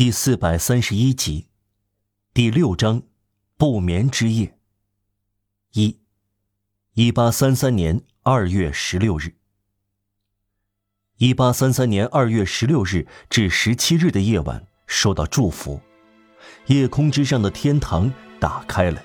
[0.00, 1.48] 第四百三十一集，
[2.32, 3.02] 第六章，
[3.58, 4.56] 不眠之夜。
[5.74, 6.00] 一，
[6.94, 9.34] 一八三三年二月十六日。
[11.18, 15.78] 一八三三年二月十六日至十七日的夜晚，受到祝福，
[16.68, 18.10] 夜空之上的天堂
[18.40, 19.04] 打开了。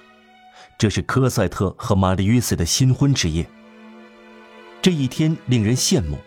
[0.79, 3.45] 这是科赛特和玛丽·约瑟的新婚之夜。
[4.81, 6.17] 这一天令人羡慕。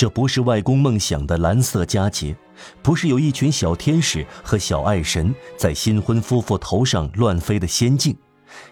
[0.00, 2.34] 这不是外公梦想的蓝色佳节，
[2.80, 8.16] 不是有一群小天使和小爱神在新婚夫妇头上乱飞的仙境，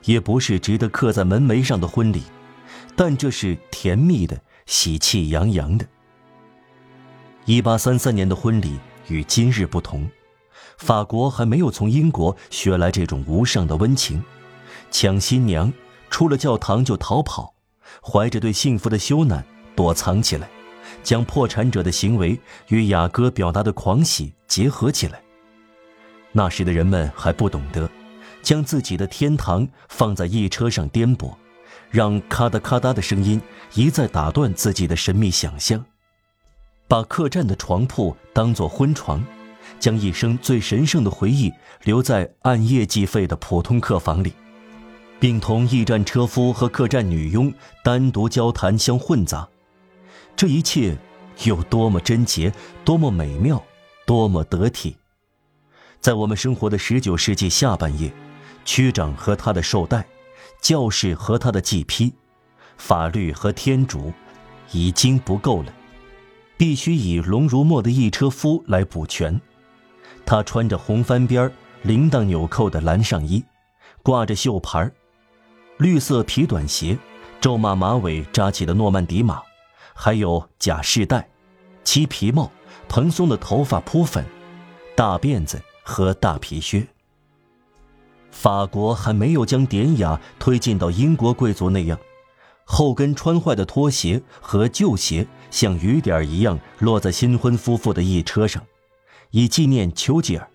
[0.07, 2.23] 也不是值得刻在门楣上的婚礼，
[2.97, 5.85] 但这是甜蜜的、喜气洋洋的。
[7.45, 10.09] 一八三三年的婚礼与今日不同，
[10.79, 14.25] 法国还没有从英国学来这种无上的温情，
[14.91, 15.71] 抢新娘，
[16.09, 17.53] 出了教堂就逃跑，
[18.03, 19.43] 怀着对幸福的羞赧
[19.77, 20.49] 躲藏起来。
[21.03, 22.39] 将破产者的行为
[22.69, 25.21] 与雅歌表达的狂喜结合起来。
[26.33, 27.91] 那时的人们还不懂得，
[28.43, 31.33] 将自己的天堂放在一车上颠簸，
[31.91, 33.41] 让咔嗒咔嗒的声音
[33.75, 35.85] 一再打断自己的神秘想象。
[36.87, 39.25] 把客栈的床铺当作婚床，
[39.79, 41.53] 将一生最神圣的回忆
[41.83, 44.33] 留在按夜计费的普通客房里，
[45.19, 47.53] 并同驿站车夫和客栈女佣
[47.83, 49.49] 单独交谈相混杂。
[50.39, 50.97] 这一切
[51.43, 53.61] 有多么贞洁，多么美妙，
[54.07, 54.97] 多么得体！
[55.99, 58.13] 在我们生活的十九世纪下半叶，
[58.65, 60.07] 区长和他的绶带，
[60.63, 62.15] 教士和他的祭批，
[62.77, 64.13] 法律和天主，
[64.71, 65.75] 已经不够了，
[66.57, 69.41] 必须以龙如墨的一车夫来补全。
[70.25, 71.53] 他穿着红翻边、
[71.83, 73.45] 铃铛纽扣的蓝上衣，
[74.05, 74.89] 挂着绣牌
[75.79, 76.97] 绿色皮短鞋，
[77.41, 79.43] 咒骂马尾扎起的诺曼底马。
[80.01, 81.29] 还有假饰带、
[81.83, 82.53] 漆皮帽、
[82.89, 84.25] 蓬松的头发铺粉、
[84.95, 86.87] 大辫子和大皮靴。
[88.31, 91.99] 法国还没有将典雅推进到英国贵族那样，
[92.65, 98.65] 后跟穿坏的拖鞋和旧鞋像雨点一样落在新婚夫妇的一车上，
[99.33, 100.49] 以纪念丘吉尔。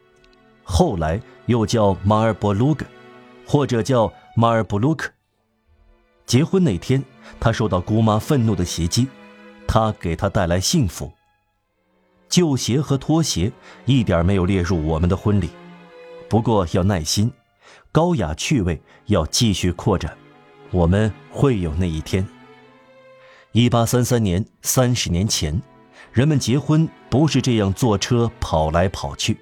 [0.64, 2.86] 后来又叫马尔博卢格，
[3.46, 5.12] 或者叫马尔布鲁克。
[6.26, 7.04] 结婚那天，
[7.42, 9.06] 他受到姑妈愤怒的袭击。
[9.74, 11.12] 他给他带来幸福。
[12.30, 13.52] 旧鞋和拖鞋
[13.86, 15.50] 一点没有列入我们的婚礼，
[16.30, 17.32] 不过要耐心，
[17.92, 20.16] 高雅趣味要继续扩展，
[20.70, 22.24] 我们会有那一天。
[23.52, 25.60] 一八三三年，三十年前，
[26.12, 29.40] 人们结婚不是这样坐车跑来跑去。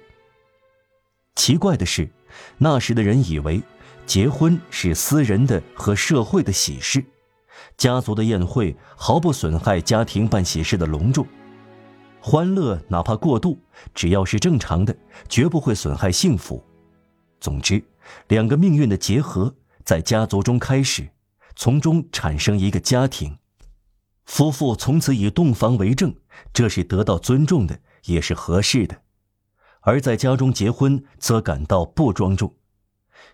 [1.36, 2.08] 奇怪的是，
[2.56, 3.62] 那时的人以为，
[4.06, 7.04] 结婚是私人的和社会的喜事。
[7.82, 11.26] 家族的宴会毫不损害家庭办喜事的隆重，
[12.20, 13.58] 欢乐哪怕过度，
[13.92, 14.96] 只要是正常的，
[15.28, 16.62] 绝不会损害幸福。
[17.40, 17.82] 总之，
[18.28, 19.52] 两个命运的结合
[19.84, 21.08] 在家族中开始，
[21.56, 23.36] 从中产生一个家庭，
[24.26, 26.14] 夫妇从此以洞房为证，
[26.52, 28.94] 这是得到尊重的，也是合适的；
[29.80, 32.54] 而在家中结婚则感到不庄重，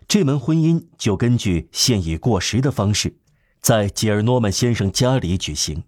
[0.07, 3.19] 这门婚姻就根据现已过时的方式。
[3.61, 5.83] 在吉尔诺曼先生家里举行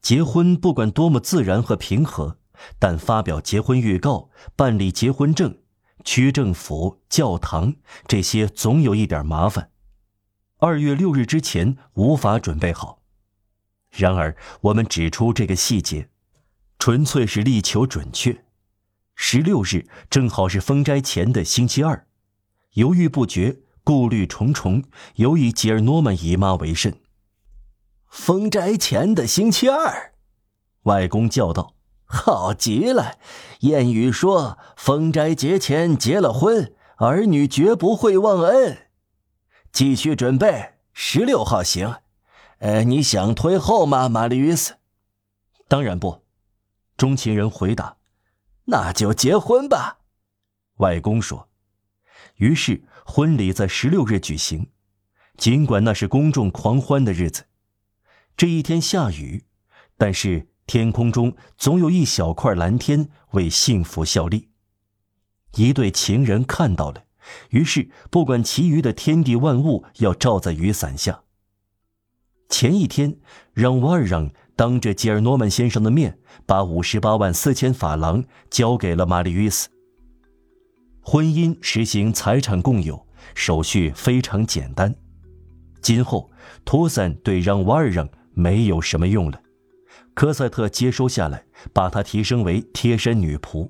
[0.00, 2.38] 结婚，不管多么自然和平和，
[2.78, 5.58] 但发表结婚预告、办理结婚证、
[6.04, 7.74] 区政府、教堂
[8.06, 9.70] 这些总有一点麻烦。
[10.58, 13.02] 二月六日之前无法准备好。
[13.90, 16.08] 然而，我们指出这个细节，
[16.78, 18.44] 纯粹是力求准确。
[19.14, 22.06] 十六日正好是封斋前的星期二，
[22.72, 23.60] 犹豫不决。
[23.84, 24.82] 顾虑重重，
[25.16, 26.98] 尤以吉尔诺曼姨妈为甚。
[28.08, 30.14] 封斋前的星期二，
[30.84, 31.74] 外公叫道
[32.06, 33.18] ：“好极了！
[33.60, 38.88] 谚语说，封斋节前结了婚，儿女绝不会忘恩。
[39.70, 41.96] 继续准备，十六号行。
[42.60, 44.76] 呃，你想推后吗，玛丽·斯？
[45.68, 46.24] 当然不。”
[46.96, 47.98] 钟情人回答。
[48.66, 49.98] “那就结婚吧。”
[50.78, 51.50] 外公说。
[52.36, 52.82] 于是。
[53.04, 54.68] 婚礼在十六日举行，
[55.36, 57.44] 尽管那是公众狂欢的日子。
[58.36, 59.44] 这一天下雨，
[59.96, 64.48] 但是天空中总有一小块蓝天为幸福效力。
[65.56, 67.04] 一对情人看到了，
[67.50, 71.22] 于是不管其余的天地万物要罩在雨伞下。
[72.48, 73.18] 前一天，
[73.52, 79.68] 让瓦尔让当着吉尔诺曼先生的面，把五十八万四千法郎交给了玛丽·约斯。
[81.06, 84.94] 婚姻实行财产共有，手续非常简单。
[85.82, 86.30] 今后，
[86.64, 89.38] 托森对让瓦尔让没有什么用了。
[90.14, 93.68] 科赛特接收下来，把他提升为贴身女仆。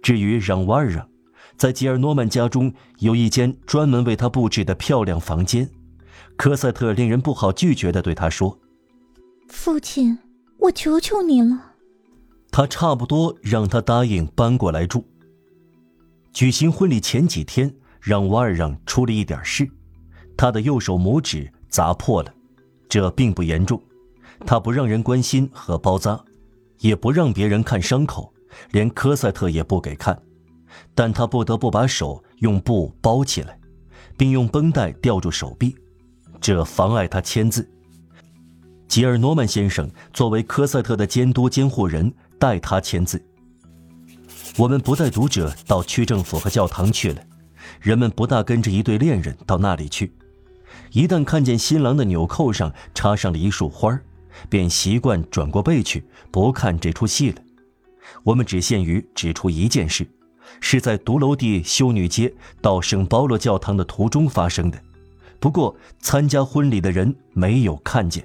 [0.00, 1.08] 至于让瓦尔让，
[1.56, 5.68] 在吉尔诺曼家中有一间专门为他布置的漂亮房间。
[6.36, 8.60] 科赛特令人不好拒绝的对他说
[9.50, 10.16] ：“父亲，
[10.58, 11.72] 我求求你了。”
[12.52, 15.04] 他差不多让他答应搬过来住。
[16.34, 19.70] 举行婚礼前几天，让瓦尔让出了一点事，
[20.36, 22.34] 他的右手拇指砸破了，
[22.88, 23.80] 这并不严重，
[24.44, 26.20] 他不让人关心和包扎，
[26.80, 28.34] 也不让别人看伤口，
[28.72, 30.20] 连科赛特也不给看，
[30.92, 33.56] 但他不得不把手用布包起来，
[34.16, 35.76] 并用绷带吊住手臂。
[36.40, 37.70] 这妨碍他签字。
[38.88, 43.24] 吉尔诺曼先生作为科赛特的监督监护人，代他签字。
[44.56, 47.20] 我们不带读者到区政府和教堂去了，
[47.80, 50.12] 人们不大跟着一对恋人到那里去。
[50.92, 53.98] 一旦看见新郎的纽扣上插上了一束花
[54.48, 57.42] 便习惯转过背去，不看这出戏了。
[58.22, 60.06] 我们只限于指出一件事，
[60.60, 64.80] 是在独楼地修女街到圣保罗教堂的途中发生的。
[65.40, 68.24] 不过，参加婚礼的人没有看见。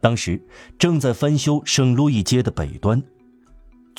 [0.00, 0.42] 当时
[0.78, 3.00] 正在翻修圣路易街的北端，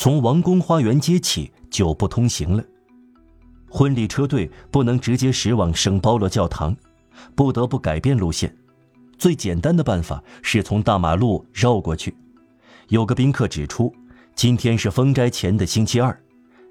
[0.02, 2.64] 从王宫花园街起就不通行了。
[3.70, 6.76] 婚礼车队不能直接驶往圣保罗教堂，
[7.36, 8.52] 不得不改变路线。
[9.20, 12.18] 最简单的办法是从大马路绕过去。
[12.88, 13.94] 有个宾客指出，
[14.34, 16.20] 今天是封斋前的星期二，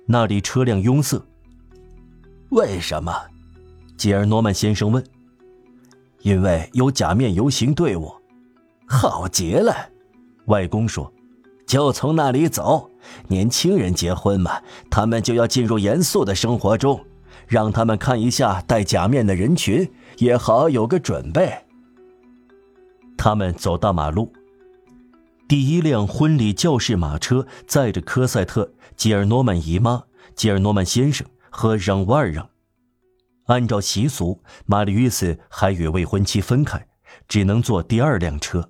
[0.07, 1.25] 那里车辆拥塞。
[2.49, 3.15] 为什么？
[3.97, 5.05] 吉尔诺曼先生问
[6.23, 8.13] ：“因为有假面游行队伍，
[8.89, 9.73] 好极了。”
[10.47, 11.13] 外公说
[11.71, 12.91] ：“就从那里走。
[13.29, 17.05] 年轻人结婚嘛，他们就要进入严肃的生活中，
[17.47, 19.89] 让他们看一下戴假面的人群，
[20.19, 21.57] 也好有个准备。”
[23.17, 24.33] 他们走大马路，
[25.47, 30.03] 第一辆婚礼教室马车载着科赛特、吉尔诺曼姨妈、
[30.35, 32.51] 吉尔诺曼先生和让瓦尔让。
[33.45, 36.85] 按照习俗，玛丽·约斯还与未婚妻分开，
[37.29, 38.69] 只能坐第二辆车。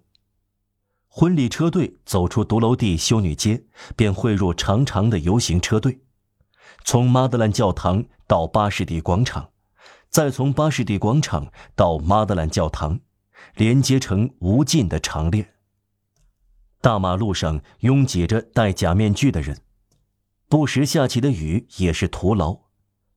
[1.13, 3.65] 婚礼车队走出独楼地修女街，
[3.97, 6.03] 便汇入长长的游行车队，
[6.85, 9.51] 从马德兰教堂到巴士底广场，
[10.09, 13.01] 再从巴士底广场到马德兰教堂，
[13.57, 15.55] 连接成无尽的长链。
[16.81, 19.63] 大马路上拥挤着戴假面具的人，
[20.49, 22.61] 不时下起的雨也是徒劳。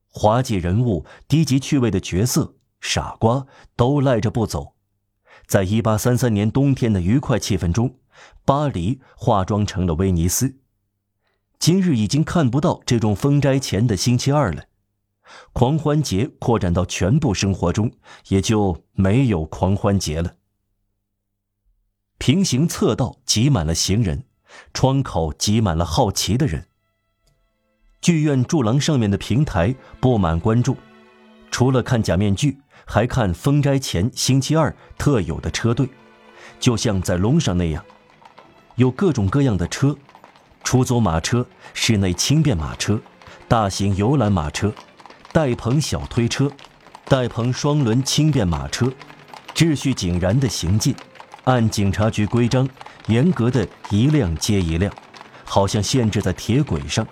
[0.07, 3.45] 滑稽人物、低级趣味的角色、傻瓜
[3.75, 4.72] 都赖着不走，
[5.53, 7.99] 在一八三三年冬天的愉快气氛中，
[8.43, 10.55] 巴黎化妆成了威尼斯。
[11.59, 14.63] 今日已经看不到这种封斋前的星期二了，
[15.51, 17.91] 狂欢节扩展到全部生活中，
[18.29, 20.37] 也就没有狂欢节了。
[22.17, 24.25] 平行侧道挤满了行人，
[24.73, 26.65] 窗口挤满了好奇的人。
[28.01, 30.75] 剧院柱廊上面的平台布满观众，
[31.51, 35.87] 除了看假面具，还看封斋前星期二特有的车队，
[36.59, 37.83] 就像在龙上那样，
[38.75, 39.95] 有各种各样的车：
[40.63, 42.99] 出租马车、室内轻便马车、
[43.47, 44.73] 大型游览马车、
[45.31, 46.51] 带棚小推车、
[47.05, 48.91] 带棚双轮轻便马车，
[49.55, 50.95] 秩序井然的行进，
[51.45, 52.67] 按警察局规章，
[53.07, 54.93] 严格的一辆接一辆，
[55.43, 57.07] 好像限制在铁轨上。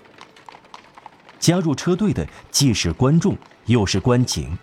[1.38, 3.36] 加入车队的既是观众
[3.66, 4.56] 又是观景。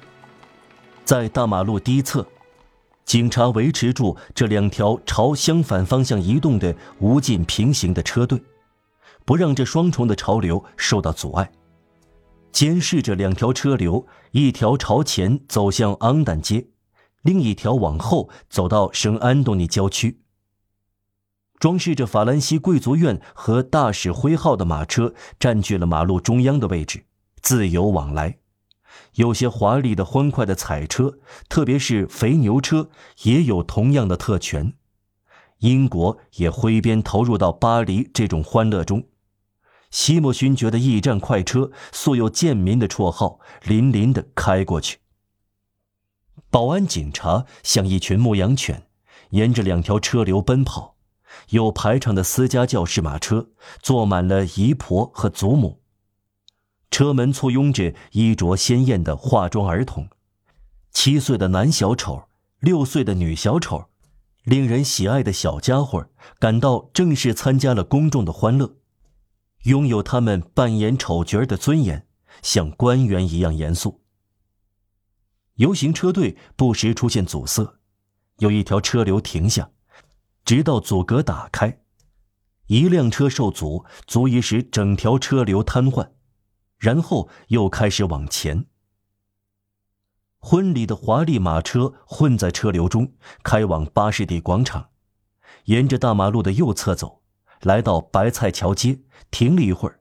[1.09, 2.23] 在大马路第一侧，
[3.03, 8.39] 警察维持住这两条朝相反方向移动的无尽平行的车队，
[9.25, 11.51] 不让这双重的潮流受到阻碍，
[12.51, 16.67] 监视着两条车流，一条朝前走向昂旦街，
[17.23, 20.21] 另一条往后走到圣安东尼郊区。
[21.57, 27.03] 装饰着法兰西贵族院和大使徽号的马车占据了马路中央的位置，
[27.41, 28.37] 自由往来。
[29.19, 32.89] 有些华丽的、欢快的彩车，特别是肥牛车，
[33.23, 34.73] 也有同样的特权。
[35.57, 39.09] 英国也挥鞭投入到巴黎这种欢乐中。
[39.91, 44.99] 西莫勋爵的驿站快车，素有贱民的绰号，林林的开过去。
[46.49, 48.87] 保安警察像一群牧羊犬，
[49.31, 50.95] 沿着两条车流奔跑。
[51.49, 53.49] 有排场的私家教士马车，
[53.81, 55.81] 坐满了姨婆和祖母。
[56.91, 60.09] 车门簇拥着衣着鲜艳的化妆儿童，
[60.91, 62.23] 七岁的男小丑，
[62.59, 63.85] 六岁的女小丑，
[64.43, 68.75] 令人喜爱的小家伙，感到正式参加了公众的欢乐，
[69.63, 72.07] 拥有他们扮演丑角的尊严，
[72.41, 74.01] 像官员一样严肃。
[75.55, 77.79] 游行车队不时出现阻塞，
[78.37, 79.69] 有一条车流停下。
[80.45, 81.81] 直到阻隔打开，
[82.67, 86.09] 一辆车受阻，足以使整条车流瘫痪，
[86.79, 88.65] 然后又开始往前。
[90.39, 94.89] 婚礼的华丽马车混在车流中，开往巴士底广场，
[95.65, 97.21] 沿着大马路的右侧走，
[97.61, 99.99] 来到白菜桥街，停了一会儿。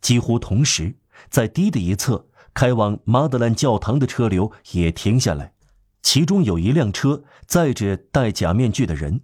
[0.00, 5.54] 几乎同时，在堤的一侧，开往马德兰教堂的车流也停下来，
[6.02, 9.22] 其中有一辆车载着戴假面具的人。